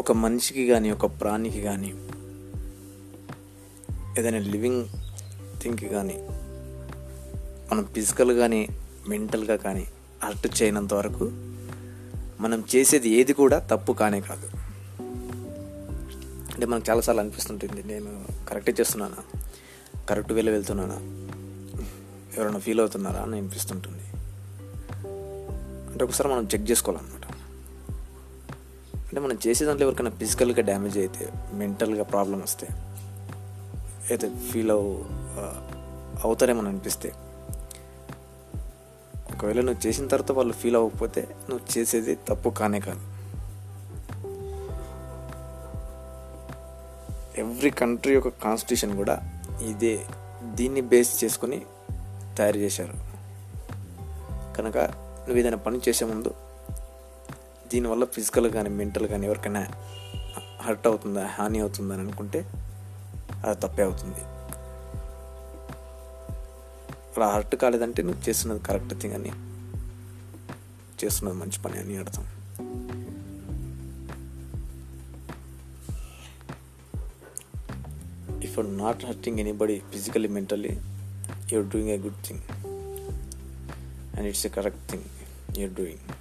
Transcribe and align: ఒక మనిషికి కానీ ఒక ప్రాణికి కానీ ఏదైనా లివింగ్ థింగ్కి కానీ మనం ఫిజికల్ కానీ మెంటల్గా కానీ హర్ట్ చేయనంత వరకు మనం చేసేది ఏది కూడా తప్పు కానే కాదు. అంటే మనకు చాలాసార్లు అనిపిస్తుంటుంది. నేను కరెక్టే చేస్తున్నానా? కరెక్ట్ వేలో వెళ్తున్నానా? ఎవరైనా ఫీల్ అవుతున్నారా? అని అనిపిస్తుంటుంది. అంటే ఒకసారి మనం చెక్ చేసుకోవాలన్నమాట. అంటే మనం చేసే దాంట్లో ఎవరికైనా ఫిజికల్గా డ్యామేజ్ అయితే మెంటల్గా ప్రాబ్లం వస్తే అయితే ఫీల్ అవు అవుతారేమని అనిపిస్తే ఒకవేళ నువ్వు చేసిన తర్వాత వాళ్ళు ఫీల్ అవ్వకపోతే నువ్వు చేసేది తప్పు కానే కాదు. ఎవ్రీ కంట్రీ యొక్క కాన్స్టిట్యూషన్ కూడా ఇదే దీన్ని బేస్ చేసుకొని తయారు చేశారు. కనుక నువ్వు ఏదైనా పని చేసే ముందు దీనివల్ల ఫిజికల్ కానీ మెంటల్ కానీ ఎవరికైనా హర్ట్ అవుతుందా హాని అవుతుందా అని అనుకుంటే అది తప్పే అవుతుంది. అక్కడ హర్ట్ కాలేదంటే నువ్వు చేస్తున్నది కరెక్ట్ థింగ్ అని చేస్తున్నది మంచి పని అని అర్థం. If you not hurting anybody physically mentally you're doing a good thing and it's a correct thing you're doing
ఒక 0.00 0.12
మనిషికి 0.12 0.68
కానీ 0.68 0.90
ఒక 0.90 1.20
ప్రాణికి 1.20 1.62
కానీ 1.62 1.88
ఏదైనా 4.18 4.38
లివింగ్ 4.38 4.88
థింగ్కి 5.60 5.88
కానీ 5.88 6.26
మనం 7.72 7.84
ఫిజికల్ 7.84 8.32
కానీ 8.32 8.68
మెంటల్గా 9.08 9.56
కానీ 9.56 9.86
హర్ట్ 10.24 10.62
చేయనంత 10.62 10.94
వరకు 10.94 11.24
మనం 12.40 12.64
చేసేది 12.76 13.08
ఏది 13.08 13.32
కూడా 13.32 13.58
తప్పు 13.58 13.92
కానే 13.92 14.20
కాదు. 14.20 14.48
అంటే 16.52 16.66
మనకు 16.66 16.90
చాలాసార్లు 16.90 17.20
అనిపిస్తుంటుంది. 17.20 17.82
నేను 17.82 18.24
కరెక్టే 18.48 18.74
చేస్తున్నానా? 18.80 19.40
కరెక్ట్ 20.08 20.32
వేలో 20.32 20.52
వెళ్తున్నానా? 20.52 20.96
ఎవరైనా 22.36 22.58
ఫీల్ 22.58 22.80
అవుతున్నారా? 22.80 23.22
అని 23.22 23.38
అనిపిస్తుంటుంది. 23.38 24.02
అంటే 25.92 26.04
ఒకసారి 26.04 26.30
మనం 26.30 26.48
చెక్ 26.54 26.70
చేసుకోవాలన్నమాట. 26.70 27.39
అంటే 29.10 29.20
మనం 29.20 29.38
చేసే 29.46 29.64
దాంట్లో 29.64 29.86
ఎవరికైనా 29.86 30.10
ఫిజికల్గా 30.10 30.62
డ్యామేజ్ 30.62 30.98
అయితే 30.98 31.32
మెంటల్గా 31.52 32.02
ప్రాబ్లం 32.02 32.40
వస్తే 32.40 32.66
అయితే 34.10 34.30
ఫీల్ 34.50 34.70
అవు 34.70 35.04
అవుతారేమని 36.24 36.68
అనిపిస్తే 36.68 37.12
ఒకవేళ 39.32 39.60
నువ్వు 39.60 39.86
చేసిన 39.86 40.06
తర్వాత 40.06 40.32
వాళ్ళు 40.32 40.54
ఫీల్ 40.54 40.76
అవ్వకపోతే 40.76 41.28
నువ్వు 41.50 41.78
చేసేది 41.78 42.14
తప్పు 42.14 42.48
కానే 42.48 42.80
కాదు. 42.80 43.00
ఎవ్రీ 47.40 47.70
కంట్రీ 47.70 48.14
యొక్క 48.14 48.28
కాన్స్టిట్యూషన్ 48.28 48.96
కూడా 48.96 49.42
ఇదే 49.62 50.06
దీన్ని 50.44 50.80
బేస్ 50.80 51.24
చేసుకొని 51.24 51.62
తయారు 52.38 52.56
చేశారు. 52.56 52.94
కనుక 54.56 54.76
నువ్వు 54.76 55.38
ఏదైనా 55.38 55.56
పని 55.56 55.80
చేసే 55.88 56.04
ముందు 56.04 56.34
దీనివల్ల 57.72 58.04
ఫిజికల్ 58.04 58.50
కానీ 58.50 58.68
మెంటల్ 58.68 59.06
కానీ 59.06 59.26
ఎవరికైనా 59.26 59.62
హర్ట్ 60.60 60.86
అవుతుందా 60.86 61.26
హాని 61.26 61.58
అవుతుందా 61.58 61.94
అని 61.94 62.02
అనుకుంటే 62.02 62.40
అది 63.44 63.60
తప్పే 63.60 63.82
అవుతుంది. 63.82 64.20
అక్కడ 67.08 67.22
హర్ట్ 67.22 67.56
కాలేదంటే 67.56 68.02
నువ్వు 68.02 68.28
చేస్తున్నది 68.28 68.60
కరెక్ట్ 68.60 69.00
థింగ్ 69.00 69.14
అని 69.14 69.32
చేస్తున్నది 71.04 71.36
మంచి 71.36 71.62
పని 71.62 71.78
అని 71.78 71.96
అర్థం. 71.96 72.24
If 78.44 78.58
you 78.58 78.62
not 78.62 79.04
hurting 79.04 79.38
anybody 79.38 79.82
physically 79.92 80.28
mentally 80.28 80.72
you're 81.52 81.68
doing 81.68 81.90
a 81.90 81.98
good 81.98 82.22
thing 82.26 82.40
and 84.16 84.26
it's 84.26 84.46
a 84.46 84.48
correct 84.48 84.90
thing 84.90 85.04
you're 85.58 85.74
doing 85.74 86.19